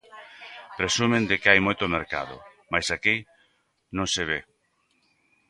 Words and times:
Presumen 0.79 1.23
de 1.29 1.35
que 1.41 1.49
hai 1.51 1.59
moito 1.63 1.85
mercado 1.95 2.35
mais 2.71 2.87
aquí 2.95 3.15
non 3.97 4.07
se 4.13 4.23
ve. 4.29 4.39